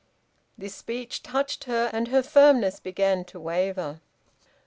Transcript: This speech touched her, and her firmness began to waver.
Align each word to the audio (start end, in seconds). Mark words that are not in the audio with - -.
This 0.57 0.73
speech 0.73 1.21
touched 1.21 1.65
her, 1.65 1.91
and 1.93 2.07
her 2.07 2.23
firmness 2.23 2.79
began 2.79 3.23
to 3.25 3.39
waver. 3.39 4.01